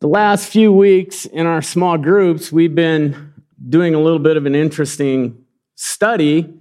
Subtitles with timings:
[0.00, 3.32] the last few weeks in our small groups, we've been
[3.68, 6.52] doing a little bit of an interesting study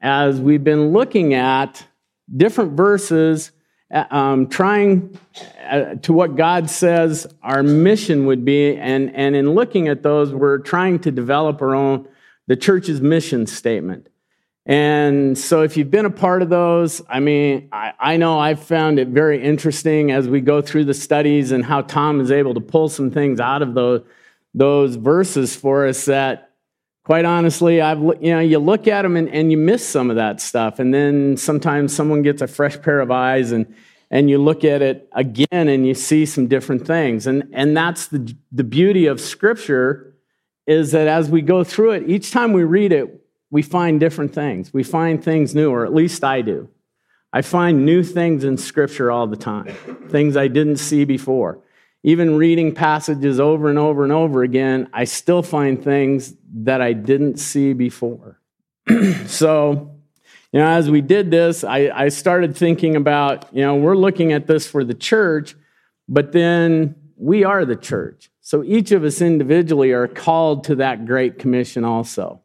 [0.00, 1.86] as we've been looking at
[2.36, 3.52] different verses,
[3.92, 5.16] uh, um, trying
[5.68, 8.76] uh, to what God says our mission would be.
[8.76, 12.08] And, and in looking at those, we're trying to develop our own,
[12.48, 14.08] the church's mission statement.
[14.66, 18.62] And so, if you've been a part of those, I mean, I, I, know I've
[18.62, 22.52] found it very interesting as we go through the studies and how Tom is able
[22.54, 24.02] to pull some things out of those,
[24.52, 26.50] those verses for us that,
[27.04, 30.16] quite honestly, I've, you know, you look at them and, and you miss some of
[30.16, 30.78] that stuff.
[30.78, 33.74] And then sometimes someone gets a fresh pair of eyes and,
[34.10, 37.26] and you look at it again and you see some different things.
[37.26, 40.14] And, and that's the, the beauty of Scripture
[40.66, 43.19] is that as we go through it, each time we read it,
[43.50, 44.72] we find different things.
[44.72, 46.68] We find things new, or at least I do.
[47.32, 49.74] I find new things in Scripture all the time,
[50.08, 51.60] things I didn't see before.
[52.02, 56.92] Even reading passages over and over and over again, I still find things that I
[56.92, 58.40] didn't see before.
[59.26, 59.96] so,
[60.52, 64.32] you know, as we did this, I, I started thinking about, you know, we're looking
[64.32, 65.54] at this for the church,
[66.08, 68.30] but then we are the church.
[68.40, 72.40] So each of us individually are called to that great commission also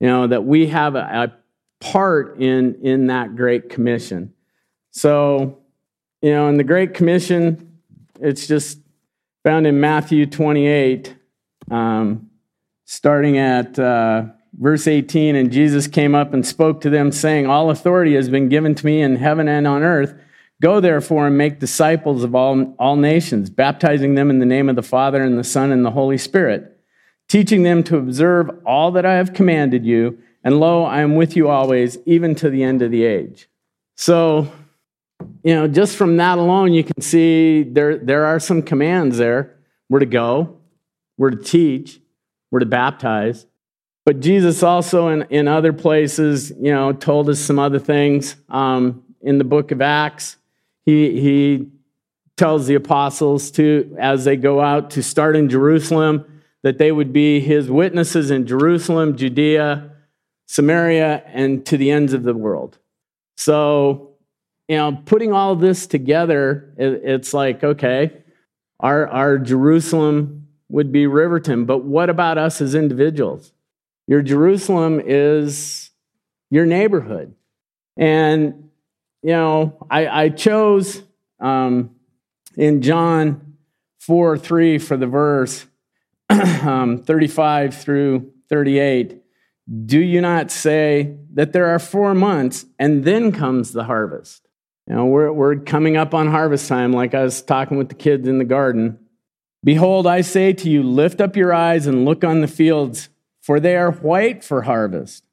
[0.00, 1.32] you know, that we have a, a
[1.80, 4.32] part in, in that Great Commission.
[4.90, 5.58] So,
[6.22, 7.80] you know, in the Great Commission,
[8.20, 8.78] it's just
[9.44, 11.14] found in Matthew 28,
[11.70, 12.30] um,
[12.84, 14.24] starting at uh,
[14.58, 15.36] verse 18.
[15.36, 18.86] And Jesus came up and spoke to them, saying, All authority has been given to
[18.86, 20.14] me in heaven and on earth.
[20.62, 24.76] Go therefore and make disciples of all, all nations, baptizing them in the name of
[24.76, 26.75] the Father and the Son and the Holy Spirit
[27.28, 30.18] teaching them to observe all that I have commanded you.
[30.44, 33.48] And lo, I am with you always, even to the end of the age.
[33.96, 34.52] So,
[35.42, 39.56] you know, just from that alone, you can see there, there are some commands there.
[39.88, 40.56] We're to go,
[41.16, 42.00] we're to teach,
[42.50, 43.46] we're to baptize.
[44.04, 48.36] But Jesus also, in, in other places, you know, told us some other things.
[48.48, 50.36] Um, in the book of Acts,
[50.84, 51.68] he, he
[52.36, 56.24] tells the apostles to, as they go out, to start in Jerusalem
[56.62, 59.90] that they would be his witnesses in Jerusalem, Judea,
[60.46, 62.78] Samaria, and to the ends of the world.
[63.36, 64.14] So,
[64.68, 68.12] you know, putting all this together, it's like, okay,
[68.80, 73.52] our, our Jerusalem would be Riverton, but what about us as individuals?
[74.08, 75.90] Your Jerusalem is
[76.50, 77.34] your neighborhood.
[77.96, 78.70] And,
[79.22, 81.02] you know, I, I chose
[81.40, 81.90] um,
[82.56, 83.56] in John
[84.00, 85.66] 4 3 for the verse
[86.30, 89.22] um, 35 through 38,
[89.84, 94.46] do you not say that there are four months and then comes the harvest?
[94.86, 97.94] You know, we're, we're coming up on harvest time, like I was talking with the
[97.94, 98.98] kids in the garden.
[99.64, 103.08] Behold, I say to you, lift up your eyes and look on the fields,
[103.42, 105.24] for they are white for harvest.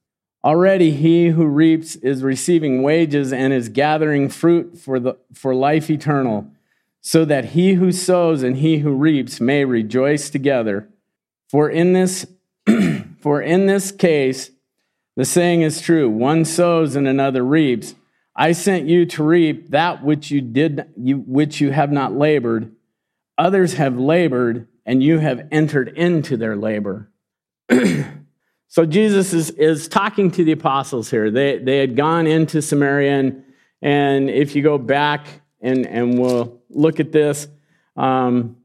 [0.43, 5.89] Already he who reaps is receiving wages and is gathering fruit for, the, for life
[5.89, 6.52] eternal
[7.05, 10.87] so that he who sows and he who reaps may rejoice together.
[11.49, 12.25] For in this,
[13.19, 14.49] for in this case,
[15.17, 17.93] the saying is true one sows and another reaps.
[18.35, 22.73] I sent you to reap that which you did you, which you have not labored.
[23.37, 27.11] Others have labored, and you have entered into their labor.
[28.67, 31.29] so Jesus is, is talking to the apostles here.
[31.29, 33.43] They, they had gone into Samaria, and,
[33.81, 35.27] and if you go back
[35.61, 37.47] and, and we'll look at this
[37.95, 38.57] um,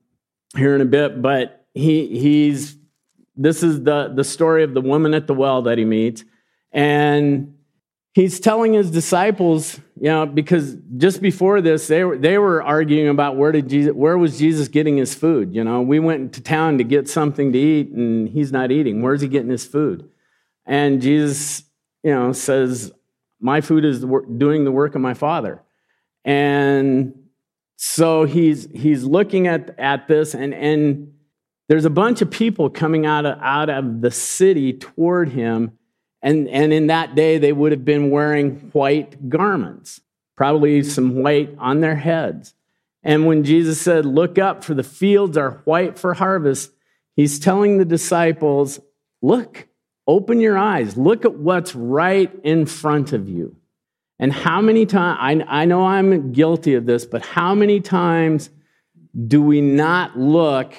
[0.56, 1.22] here in a bit.
[1.22, 2.78] But he, he's
[3.38, 6.24] this is the, the story of the woman at the well that he meets.
[6.72, 7.54] And
[8.12, 13.08] he's telling his disciples, you know, because just before this, they were, they were arguing
[13.08, 15.54] about where did Jesus, where was Jesus getting his food?
[15.54, 19.02] You know, we went to town to get something to eat and he's not eating.
[19.02, 20.10] Where's he getting his food?
[20.66, 21.62] And Jesus,
[22.02, 22.92] you know, says,
[23.40, 24.04] my food is
[24.36, 25.62] doing the work of my father.
[26.24, 27.17] And
[27.80, 31.12] so he's he's looking at, at this and, and
[31.68, 35.78] there's a bunch of people coming out of, out of the city toward him.
[36.20, 40.00] And, and in that day they would have been wearing white garments
[40.34, 42.52] probably some white on their heads.
[43.04, 46.72] And when jesus said look up for the fields are white for harvest
[47.14, 48.80] he's telling the disciples
[49.22, 49.68] look
[50.08, 50.96] open your eyes.
[50.96, 53.54] Look at what's right in front of you
[54.18, 58.50] and how many times, I, I know I'm guilty of this, but how many times
[59.26, 60.74] do we not look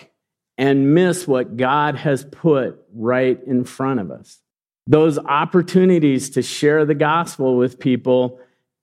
[0.58, 4.40] and miss what God has put right in front of us?
[4.88, 8.40] Those opportunities to share the gospel with people,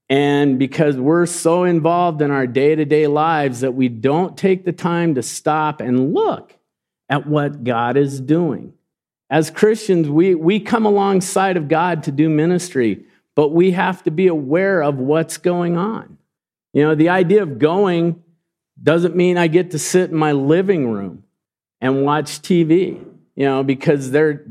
[0.08, 4.64] And because we're so involved in our day to day lives that we don't take
[4.64, 6.56] the time to stop and look
[7.09, 8.73] at what God is doing.
[9.29, 13.05] As Christians, we, we come alongside of God to do ministry,
[13.37, 16.19] but we have to be aware of what's going on.
[16.73, 18.23] You know, the idea of going
[18.83, 21.23] doesn't mean I get to sit in my living room
[21.81, 23.05] and watch TV,
[23.37, 24.44] you know, because they're,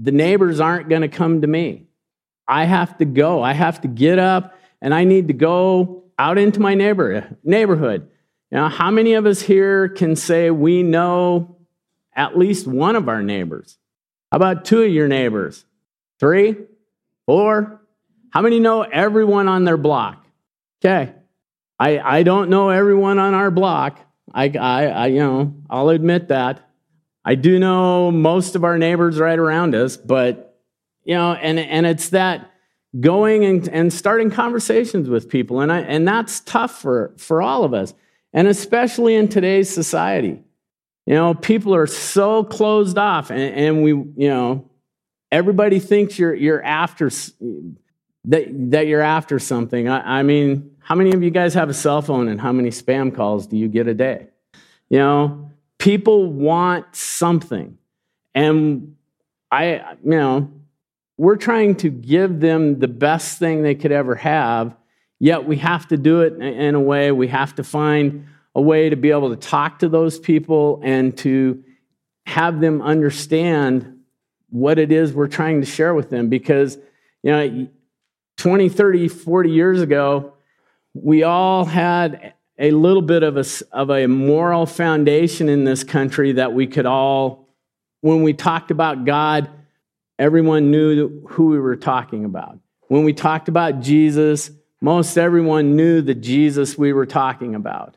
[0.00, 1.88] the neighbors aren't going to come to me.
[2.46, 3.42] I have to go.
[3.42, 8.08] I have to get up and I need to go out into my neighbor, neighborhood.
[8.50, 11.56] You know, how many of us here can say we know
[12.14, 13.78] at least one of our neighbors?
[14.30, 15.64] How about two of your neighbors?
[16.20, 16.56] Three?
[17.26, 17.80] Four?
[18.30, 20.24] How many know everyone on their block?
[20.84, 21.12] Okay.
[21.78, 24.00] I, I don't know everyone on our block.
[24.32, 26.68] I, I, I, you know, I'll admit that.
[27.24, 30.58] I do know most of our neighbors right around us, but,
[31.04, 32.50] you know, and, and it's that
[32.98, 35.60] going and, and starting conversations with people.
[35.60, 37.94] And, I, and that's tough for, for all of us,
[38.32, 40.42] and especially in today's society.
[41.06, 44.70] You know, people are so closed off, and, and we, you know,
[45.30, 47.10] everybody thinks you're, you're after
[48.28, 49.88] that, that you're after something.
[49.88, 52.70] I, I mean, how many of you guys have a cell phone and how many
[52.70, 54.28] spam calls do you get a day?
[54.88, 57.76] You know, people want something.
[58.34, 58.96] And
[59.50, 60.50] I, you know,
[61.16, 64.76] we're trying to give them the best thing they could ever have,
[65.18, 68.88] yet we have to do it in a way, we have to find a way
[68.88, 71.62] to be able to talk to those people and to
[72.26, 74.00] have them understand
[74.50, 76.78] what it is we're trying to share with them because
[77.22, 77.68] you know
[78.38, 80.32] 20 30 40 years ago
[80.94, 86.32] we all had a little bit of a, of a moral foundation in this country
[86.32, 87.46] that we could all
[88.00, 89.48] when we talked about god
[90.18, 92.58] everyone knew who we were talking about.
[92.88, 94.50] When we talked about Jesus,
[94.80, 97.96] most everyone knew the Jesus we were talking about.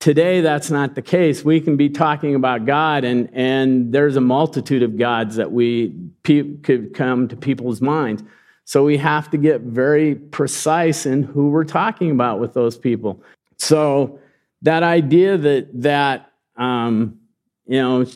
[0.00, 1.44] Today, that's not the case.
[1.44, 5.94] We can be talking about God, and, and there's a multitude of gods that we
[6.24, 8.24] pe- could come to people's minds.
[8.64, 13.22] So we have to get very precise in who we're talking about with those people.
[13.58, 14.18] So
[14.62, 17.18] that idea that that um,
[17.66, 18.06] you know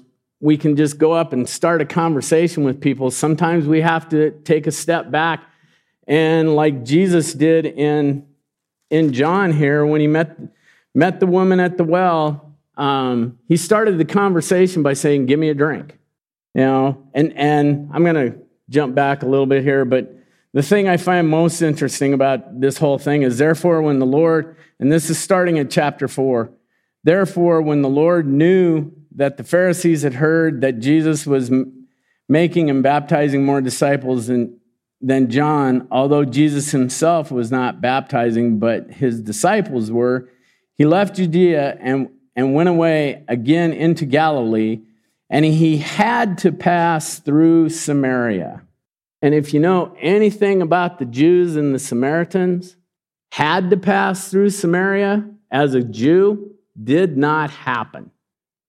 [0.41, 3.11] we can just go up and start a conversation with people.
[3.11, 5.43] Sometimes we have to take a step back.
[6.07, 8.27] And like Jesus did in,
[8.91, 10.39] in John here, when he met,
[10.95, 15.49] met the woman at the well, um, he started the conversation by saying, Give me
[15.49, 15.99] a drink.
[16.55, 18.39] You know, and, and I'm going to
[18.69, 20.16] jump back a little bit here, but
[20.53, 24.57] the thing I find most interesting about this whole thing is, therefore, when the Lord,
[24.81, 26.51] and this is starting at chapter four,
[27.05, 31.51] therefore, when the Lord knew that the Pharisees had heard that Jesus was
[32.29, 34.59] making and baptizing more disciples than,
[35.01, 40.29] than John, although Jesus himself was not baptizing, but his disciples were,
[40.75, 44.81] he left Judea and, and went away again into Galilee,
[45.31, 48.63] and he had to pass through Samaria.
[49.27, 52.77] And if you know anything about the Jews and the Samaritans,
[53.33, 58.13] had to pass through Samaria as a Jew did not happen.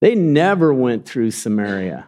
[0.02, 2.08] They never went through Samaria.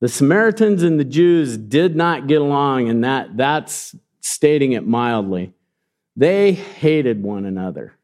[0.00, 5.54] The Samaritans and the Jews did not get along, and that, that's stating it mildly.
[6.14, 7.94] They hated one another.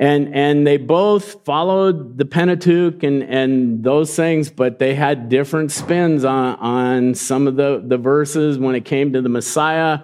[0.00, 5.70] And, and they both followed the Pentateuch and, and those things, but they had different
[5.70, 10.00] spins on, on some of the, the verses when it came to the Messiah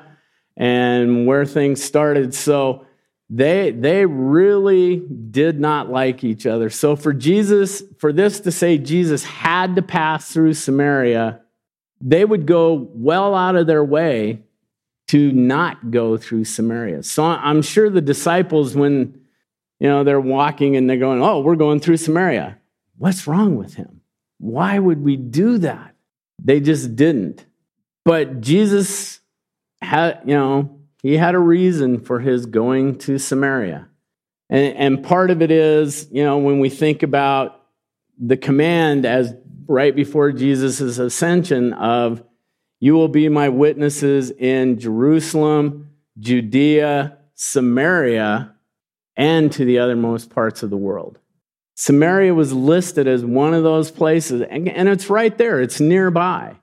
[0.55, 2.35] and where things started.
[2.35, 2.87] So
[3.31, 4.97] they they really
[5.31, 9.83] did not like each other so for jesus for this to say jesus had to
[9.83, 11.41] pass through samaria
[12.01, 14.41] they would go well out of their way
[15.09, 19.21] to not go through samaria so i'm sure the disciples when
[19.81, 22.59] you know they're walking and they're going oh we're going through samaria.
[22.99, 24.01] What's wrong with him?
[24.39, 25.95] Why would we do that?
[26.43, 27.45] They just didn't.
[28.05, 29.21] But jesus
[29.83, 33.87] had you know he had a reason for his going to Samaria.
[34.51, 37.63] And, and part of it is, you know, when we think about
[38.19, 39.33] the command as
[39.69, 42.25] right before Jesus' ascension of,
[42.81, 48.56] you will be my witnesses in Jerusalem, Judea, Samaria,
[49.17, 51.19] and to the othermost parts of the world.
[51.75, 56.57] Samaria was listed as one of those places, and, and it's right there, it's nearby.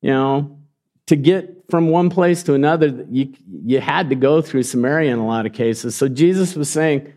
[0.00, 0.58] You know,
[1.06, 5.18] to get from one place to another, you, you had to go through Samaria in
[5.18, 5.94] a lot of cases.
[5.94, 7.12] So Jesus was saying,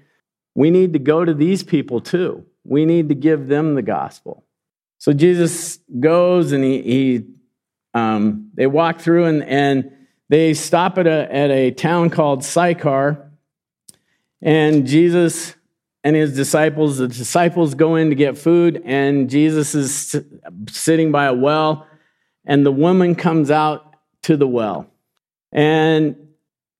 [0.55, 2.45] we need to go to these people too.
[2.63, 4.43] We need to give them the gospel.
[4.97, 7.25] So Jesus goes and he, he
[7.93, 9.91] um, they walk through and, and
[10.29, 13.30] they stop at a, at a town called Sychar.
[14.41, 15.55] And Jesus
[16.03, 20.15] and his disciples, the disciples go in to get food, and Jesus is
[20.69, 21.87] sitting by a well,
[22.45, 24.87] and the woman comes out to the well.
[25.51, 26.15] And,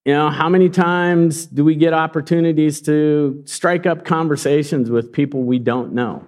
[0.06, 5.44] you know, how many times do we get opportunities to strike up conversations with people
[5.44, 6.26] we don't know?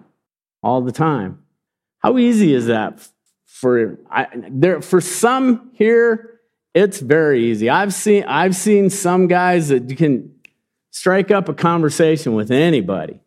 [0.62, 1.40] All the time.
[2.00, 3.08] How easy is that
[3.63, 6.40] for I, there for some here
[6.74, 10.33] it's very easy i've seen i've seen some guys that can
[10.93, 13.19] strike up a conversation with anybody.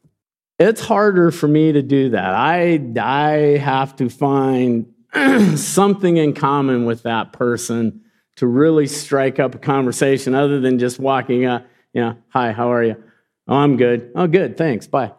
[0.58, 2.32] It's harder for me to do that.
[2.32, 4.94] I i have to find
[5.56, 8.02] something in common with that person
[8.36, 12.72] to really strike up a conversation other than just walking up you know hi how
[12.72, 13.02] are you?
[13.48, 14.12] Oh i'm good.
[14.14, 15.12] Oh good thanks bye.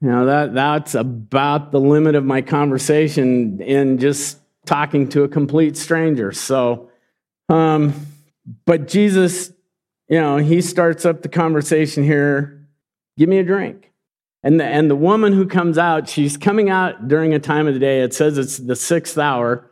[0.00, 5.28] You know that that's about the limit of my conversation in just talking to a
[5.28, 6.32] complete stranger.
[6.32, 6.90] So,
[7.48, 7.94] um,
[8.66, 9.52] but Jesus,
[10.08, 12.66] you know, he starts up the conversation here.
[13.16, 13.92] Give me a drink.
[14.42, 17.74] And the, and the woman who comes out, she's coming out during a time of
[17.74, 18.02] the day.
[18.02, 19.70] It says it's the sixth hour.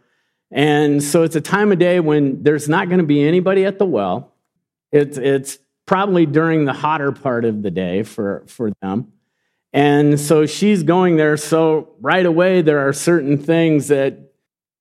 [0.50, 3.78] And so it's a time of day when there's not going to be anybody at
[3.78, 4.32] the well.
[4.92, 9.12] It's, it's probably during the hotter part of the day for, for them.
[9.72, 11.36] And so she's going there.
[11.36, 14.26] So right away, there are certain things that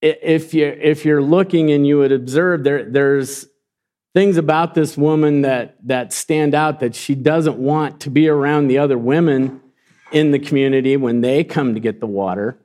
[0.02, 3.48] if you if you're looking and you would observe there there's
[4.16, 8.70] things about this woman that that stand out that she doesn't want to be around
[8.70, 9.62] the other women
[10.12, 12.58] in the community when they come to get the water.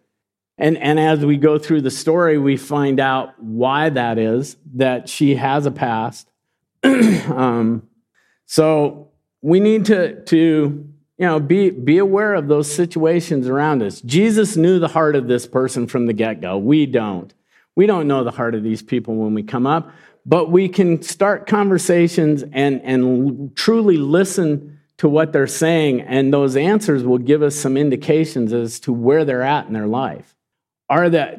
[0.57, 5.09] And and as we go through the story we find out why that is that
[5.09, 6.31] she has a past.
[7.31, 7.87] Um,
[8.47, 10.39] so we need to to
[11.19, 14.01] you know be be aware of those situations around us.
[14.01, 16.59] Jesus knew the heart of this person from the get-go.
[16.59, 17.33] We don't.
[17.77, 19.93] We don't know the heart of these people when we come up
[20.27, 26.57] but we can start conversations and and truly listen to what they're saying and those
[26.57, 30.35] answers will give us some indications as to where they're at in their life.
[30.89, 31.39] Are that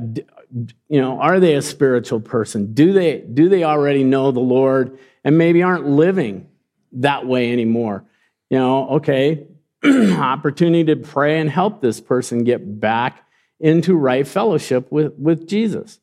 [0.90, 2.74] you know are they a spiritual person?
[2.74, 6.50] Do they do they already know the lord and maybe aren't living
[6.94, 8.06] that way anymore?
[8.50, 9.48] You know okay
[9.86, 13.26] opportunity to pray and help this person get back
[13.60, 16.00] into right fellowship with, with Jesus.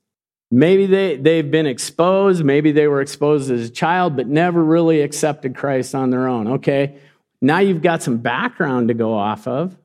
[0.51, 5.03] Maybe they, they've been exposed, maybe they were exposed as a child, but never really
[5.03, 6.49] accepted Christ on their own.
[6.49, 6.99] Okay,
[7.43, 9.77] now you've got some background to go off of.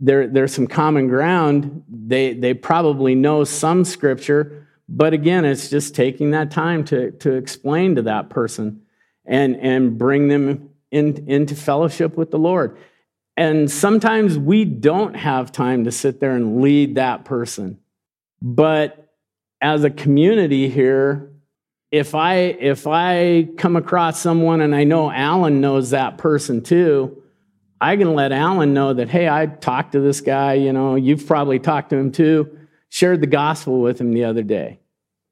[0.00, 1.84] There, there's some common ground.
[1.88, 7.32] They, they probably know some scripture, but again, it's just taking that time to, to
[7.32, 8.82] explain to that person
[9.26, 12.78] and, and bring them in, into fellowship with the Lord.
[13.36, 17.78] And sometimes we don't have time to sit there and lead that person.
[18.40, 19.07] But
[19.60, 21.32] as a community here,
[21.90, 27.22] if I if I come across someone and I know Alan knows that person too,
[27.80, 31.26] I can let Alan know that hey, I talked to this guy, you know, you've
[31.26, 34.80] probably talked to him too, shared the gospel with him the other day.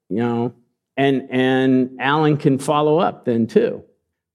[0.09, 0.53] You know,
[0.95, 3.83] and and Alan can follow up then too.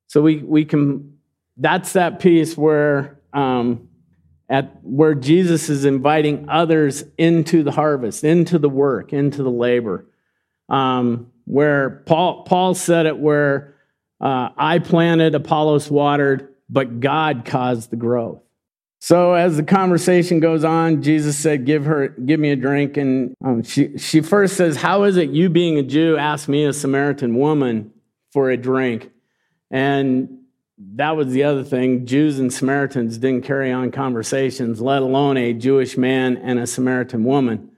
[0.06, 1.18] So we we can
[1.56, 3.88] that's that piece where um,
[4.52, 10.06] at where Jesus is inviting others into the harvest, into the work, into the labor.
[10.68, 13.74] Um, where Paul, Paul said it, where
[14.20, 18.42] uh, I planted, Apollos watered, but God caused the growth.
[19.00, 23.34] So as the conversation goes on, Jesus said, "Give her, give me a drink." And
[23.44, 26.72] um, she she first says, "How is it you, being a Jew, ask me, a
[26.72, 27.90] Samaritan woman,
[28.32, 29.10] for a drink?"
[29.72, 30.41] And
[30.94, 32.06] that was the other thing.
[32.06, 37.24] Jews and Samaritans didn't carry on conversations, let alone a Jewish man and a Samaritan
[37.24, 37.70] woman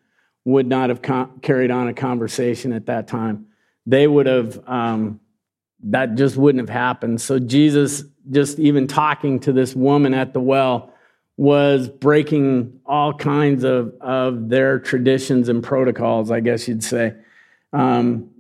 [0.45, 1.01] would not have
[1.43, 3.47] carried on a conversation at that time.
[3.87, 5.21] They would have, um,
[5.85, 7.21] that just wouldn't have happened.
[7.21, 10.93] So Jesus, just even talking to this woman at the well,
[11.37, 17.15] was breaking all kinds of, of their traditions and protocols, I guess you'd say.
[17.73, 18.31] Um,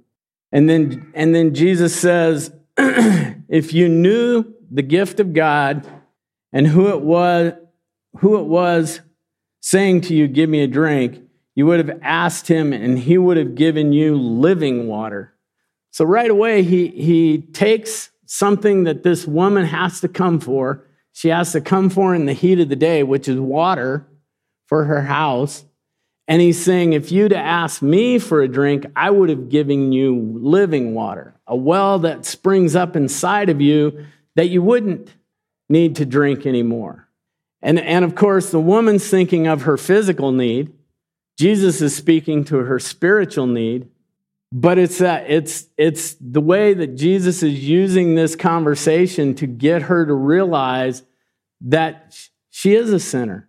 [0.52, 5.86] and then, and then Jesus says, if you knew the gift of God
[6.52, 7.52] and who it was,
[8.18, 9.00] who it was
[9.60, 11.22] saying to you, Give me a drink,
[11.54, 15.34] you would have asked him and he would have given you living water.
[15.90, 20.86] So right away, he, he takes something that this woman has to come for.
[21.12, 24.06] She has to come for in the heat of the day, which is water
[24.66, 25.64] for her house.
[26.26, 30.38] And he's saying, if you'd asked me for a drink, I would have given you
[30.40, 34.06] living water, a well that springs up inside of you
[34.36, 35.14] that you wouldn't
[35.68, 37.08] need to drink anymore.
[37.62, 40.72] And, and of course, the woman's thinking of her physical need.
[41.38, 43.88] Jesus is speaking to her spiritual need.
[44.56, 49.82] But it's that it's it's the way that Jesus is using this conversation to get
[49.82, 51.02] her to realize
[51.62, 52.16] that
[52.50, 53.48] she is a sinner,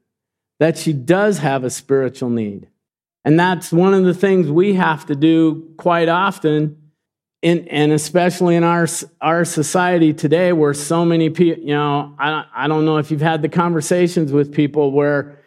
[0.60, 2.70] that she does have a spiritual need.
[3.24, 6.85] And that's one of the things we have to do quite often,
[7.46, 8.88] in, and especially in our,
[9.22, 13.22] our society today, where so many people, you know, I, I don't know if you've
[13.22, 15.38] had the conversations with people where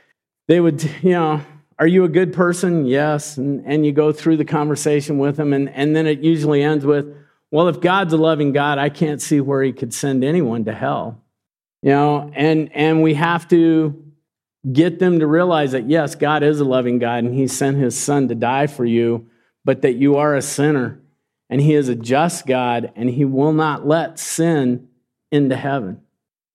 [0.47, 1.41] they would, you know,
[1.77, 2.87] are you a good person?
[2.87, 3.37] Yes.
[3.37, 6.87] And, and you go through the conversation with them, and, and then it usually ends
[6.87, 7.13] with,
[7.51, 10.73] well, if God's a loving God, I can't see where he could send anyone to
[10.73, 11.21] hell.
[11.83, 14.05] You know, and, and we have to
[14.73, 17.99] get them to realize that, yes, God is a loving God and he sent his
[17.99, 19.29] son to die for you,
[19.65, 21.01] but that you are a sinner
[21.51, 24.89] and he is a just God and he will not let sin
[25.31, 26.01] into heaven.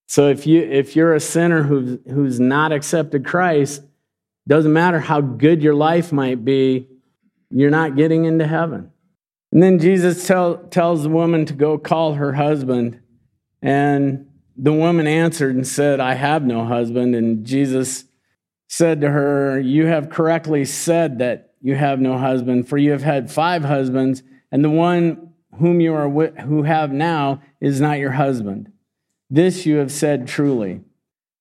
[0.08, 3.84] So if you if you're a sinner who's who's not accepted Christ,
[4.48, 6.88] doesn't matter how good your life might be,
[7.50, 8.92] you're not getting into heaven.
[9.54, 13.00] And then Jesus tell, tells the woman to go call her husband.
[13.62, 17.16] And the woman answered and said, I have no husband.
[17.16, 18.06] And Jesus
[18.68, 23.04] said to her, You have correctly said that you have no husband, for you have
[23.04, 27.98] had five husbands, and the one whom you are with, who have now is not
[27.98, 28.72] your husband.
[29.32, 30.82] This you have said truly.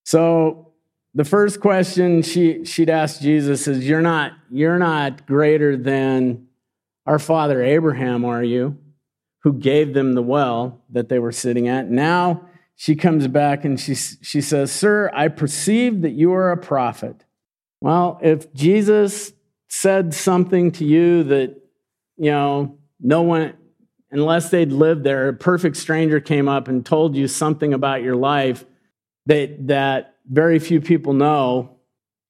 [0.02, 0.72] So
[1.14, 6.46] the first question she, she'd ask Jesus is, You're not, you're not greater than
[7.04, 8.78] our father Abraham, are you?
[9.42, 11.90] Who gave them the well that they were sitting at.
[11.90, 16.56] Now she comes back and she, she says, Sir, I perceive that you are a
[16.56, 17.26] prophet.
[17.82, 19.34] Well, if Jesus
[19.68, 21.60] said something to you that,
[22.16, 23.54] you know, no one,
[24.10, 28.16] unless they'd lived there, a perfect stranger came up and told you something about your
[28.16, 28.64] life
[29.26, 31.76] that, that very few people know,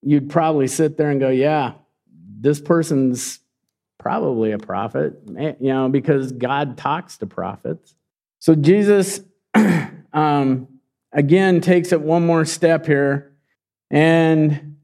[0.03, 1.75] you'd probably sit there and go, yeah,
[2.41, 3.39] this person's
[3.99, 7.95] probably a prophet, you know, because God talks to prophets.
[8.41, 9.21] So Jesus,
[10.13, 10.67] um,
[11.13, 13.33] again, takes it one more step here.
[13.91, 14.79] And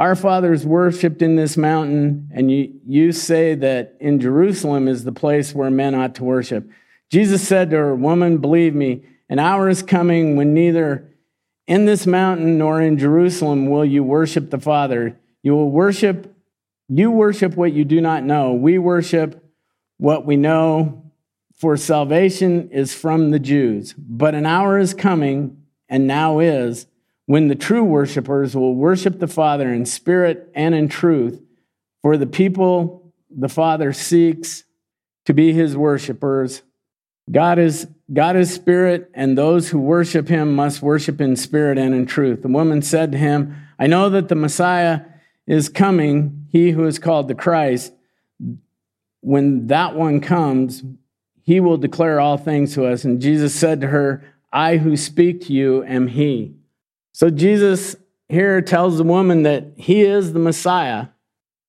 [0.00, 5.12] our fathers worshiped in this mountain, and you, you say that in Jerusalem is the
[5.12, 6.66] place where men ought to worship.
[7.10, 11.06] Jesus said to her, Woman, believe me, an hour is coming when neither
[11.66, 15.20] in this mountain nor in Jerusalem will you worship the Father.
[15.42, 16.34] You will worship,
[16.88, 18.54] you worship what you do not know.
[18.54, 19.44] We worship
[19.98, 21.12] what we know,
[21.58, 23.92] for salvation is from the Jews.
[23.98, 26.86] But an hour is coming, and now is,
[27.30, 31.40] when the true worshipers will worship the Father in spirit and in truth.
[32.02, 34.64] For the people the Father seeks
[35.26, 36.62] to be his worshipers
[37.30, 41.94] God is, God is spirit, and those who worship him must worship in spirit and
[41.94, 42.42] in truth.
[42.42, 45.02] The woman said to him, I know that the Messiah
[45.46, 47.92] is coming, he who is called the Christ.
[49.20, 50.82] When that one comes,
[51.44, 53.04] he will declare all things to us.
[53.04, 56.56] And Jesus said to her, I who speak to you am he.
[57.12, 57.96] So Jesus
[58.28, 61.08] here tells the woman that he is the Messiah.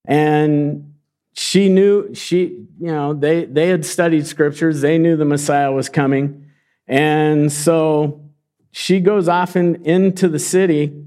[0.06, 0.92] And
[1.34, 4.82] she knew she you know they they had studied scriptures.
[4.82, 6.46] They knew the messiah was coming.
[6.88, 8.30] And so
[8.72, 11.06] she goes off in, into the city.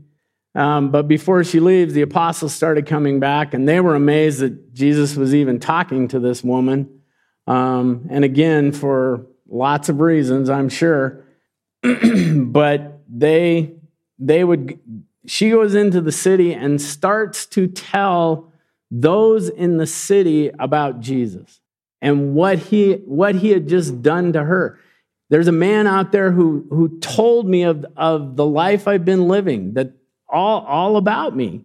[0.54, 4.72] Um, but before she leaves the apostles started coming back and they were amazed that
[4.72, 7.00] jesus was even talking to this woman.
[7.46, 11.24] Um, and again for lots of reasons i'm sure.
[12.34, 13.73] But they
[14.18, 14.78] they would
[15.26, 18.52] she goes into the city and starts to tell
[18.90, 21.60] those in the city about Jesus
[22.02, 24.78] and what he, what he had just done to her.
[25.30, 29.26] There's a man out there who, who told me of, of the life I've been
[29.26, 29.92] living, that
[30.28, 31.64] all, all about me.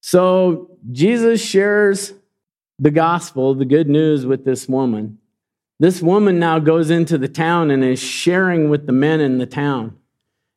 [0.00, 2.14] So Jesus shares
[2.78, 5.18] the gospel, the good news with this woman.
[5.80, 9.46] This woman now goes into the town and is sharing with the men in the
[9.46, 9.98] town.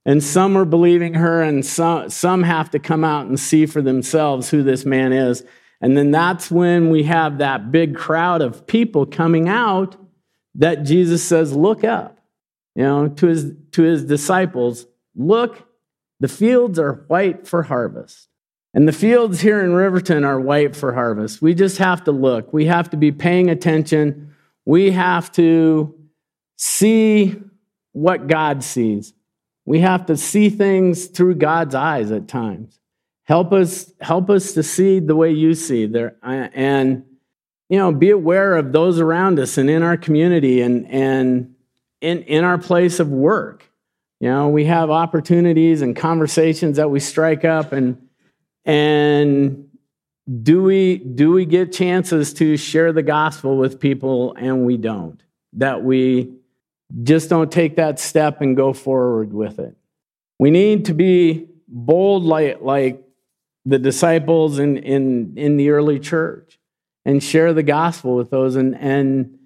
[0.06, 3.82] And some are believing her, and some, some have to come out and see for
[3.82, 5.44] themselves who this man is.
[5.82, 9.96] And then that's when we have that big crowd of people coming out
[10.56, 12.20] that Jesus says, Look up,
[12.76, 15.68] you know, to his, to his disciples, Look,
[16.20, 18.30] the fields are white for harvest.
[18.74, 21.42] And the fields here in Riverton are white for harvest.
[21.42, 22.52] We just have to look.
[22.52, 24.36] We have to be paying attention.
[24.66, 25.96] We have to
[26.58, 27.42] see
[27.94, 29.14] what God sees.
[29.66, 32.80] We have to see things through God's eyes at times.
[33.24, 37.04] Help us, help us to see the way you see there, and
[37.70, 41.56] you know, be aware of those around us and in our community and and
[42.02, 43.68] in in our place of work.
[44.20, 48.08] You know, we have opportunities and conversations that we strike up, and
[48.64, 49.70] and
[50.44, 55.22] do we do we get chances to share the gospel with people, and we don't.
[55.54, 56.34] That we
[57.04, 59.76] just don't take that step and go forward with it.
[60.40, 63.04] We need to be bold like, like
[63.66, 66.60] the disciples in, in, in the early church
[67.04, 69.40] and share the gospel with those and, and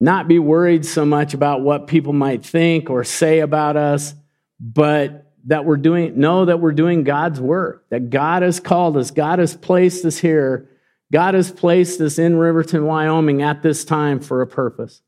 [0.00, 4.14] not be worried so much about what people might think or say about us,
[4.60, 9.10] but that we're doing, know that we're doing God's work, that God has called us,
[9.10, 10.68] God has placed us here,
[11.12, 15.00] God has placed us in Riverton, Wyoming at this time for a purpose.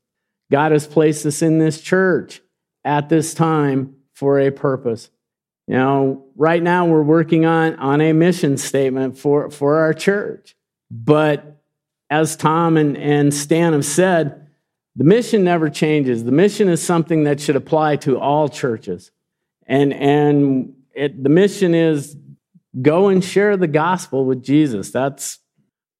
[0.51, 2.41] God has placed us in this church
[2.83, 5.09] at this time for a purpose.
[5.67, 10.55] You know, right now we're working on, on a mission statement for, for our church.
[10.91, 11.63] But
[12.09, 14.49] as Tom and, and Stan have said,
[14.97, 16.25] the mission never changes.
[16.25, 19.11] The mission is something that should apply to all churches.
[19.65, 22.17] And, and it, the mission is
[22.81, 24.91] go and share the gospel with Jesus.
[24.91, 25.39] That's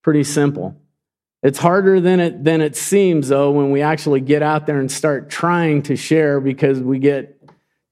[0.02, 0.81] pretty simple.
[1.44, 4.92] It's harder than it, than it seems, though, when we actually get out there and
[4.92, 7.42] start trying to share because we get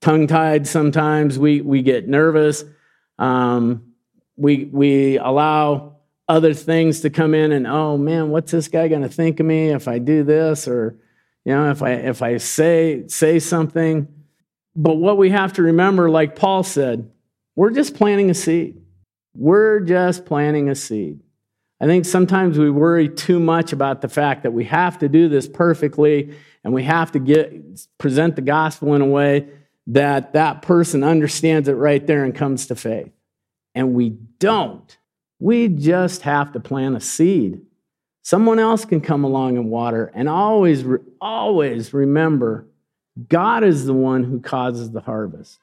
[0.02, 2.64] tongue tied sometimes, we, we get nervous.
[3.18, 3.94] Um,
[4.38, 9.02] we, we allow other things to come in and, oh man, what's this guy going
[9.02, 11.00] to think of me if I do this or,
[11.44, 14.08] you know, if I, if I say, say something.
[14.76, 17.10] But what we have to remember, like Paul said,
[17.56, 18.80] we're just planting a seed.
[19.34, 21.20] We're just planting a seed.
[21.82, 25.30] I think sometimes we worry too much about the fact that we have to do
[25.30, 27.54] this perfectly and we have to get
[27.98, 29.48] present the gospel in a way
[29.88, 33.12] that that person understands it right there and comes to faith.
[33.74, 34.98] And we don't.
[35.40, 37.62] We just have to plant a seed.
[38.24, 40.84] Someone else can come along and water and always
[41.22, 42.68] always remember
[43.28, 45.60] God is the one who causes the harvest.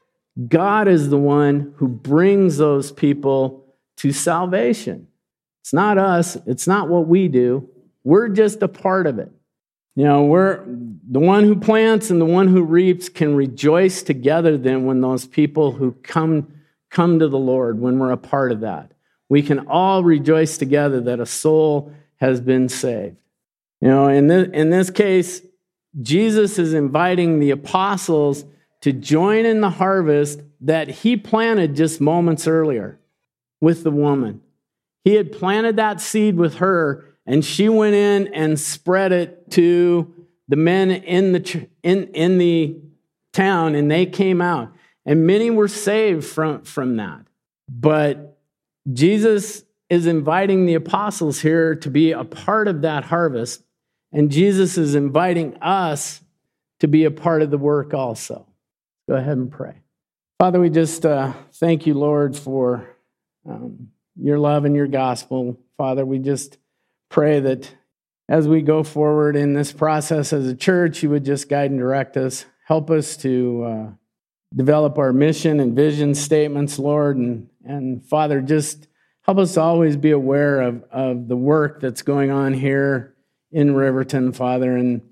[0.48, 3.64] God is the one who brings those people
[3.98, 5.08] to salvation.
[5.66, 7.68] It's not us, it's not what we do.
[8.04, 9.32] We're just a part of it.
[9.96, 14.56] You know, we're the one who plants and the one who reaps can rejoice together
[14.56, 16.52] then when those people who come
[16.88, 18.92] come to the Lord when we're a part of that.
[19.28, 23.16] We can all rejoice together that a soul has been saved.
[23.80, 25.42] You know, in this, in this case,
[26.00, 28.44] Jesus is inviting the apostles
[28.82, 33.00] to join in the harvest that he planted just moments earlier
[33.60, 34.42] with the woman.
[35.06, 40.12] He had planted that seed with her, and she went in and spread it to
[40.48, 42.76] the men in the, in, in the
[43.32, 44.72] town, and they came out.
[45.04, 47.20] And many were saved from, from that.
[47.68, 48.36] But
[48.92, 53.62] Jesus is inviting the apostles here to be a part of that harvest,
[54.12, 56.20] and Jesus is inviting us
[56.80, 58.44] to be a part of the work also.
[59.08, 59.82] Go ahead and pray.
[60.40, 62.88] Father, we just uh, thank you, Lord, for.
[63.48, 65.58] Um, your love and your gospel.
[65.76, 66.58] Father, we just
[67.08, 67.70] pray that
[68.28, 71.78] as we go forward in this process as a church, you would just guide and
[71.78, 72.44] direct us.
[72.64, 73.90] Help us to uh,
[74.54, 77.16] develop our mission and vision statements, Lord.
[77.16, 78.88] And, and Father, just
[79.22, 83.14] help us always be aware of, of the work that's going on here
[83.52, 85.02] in Riverton, Father, and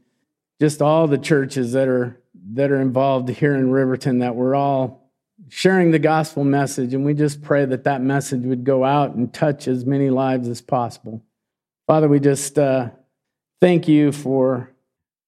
[0.60, 2.20] just all the churches that are
[2.52, 5.03] that are involved here in Riverton, that we're all
[5.48, 9.32] sharing the gospel message, and we just pray that that message would go out and
[9.32, 11.22] touch as many lives as possible.
[11.86, 12.90] Father, we just uh,
[13.60, 14.70] thank you for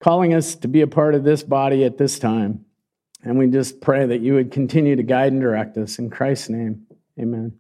[0.02, 2.64] calling us to be a part of this body at this time.
[3.22, 5.98] And we just pray that you would continue to guide and direct us.
[5.98, 6.87] In Christ's name,
[7.18, 7.59] amen.